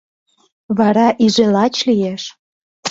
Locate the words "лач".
1.53-1.75